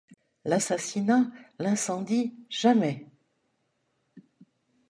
L’assassinat, 0.45 1.29
l’incendie, 1.59 2.33
jamais! 2.49 3.05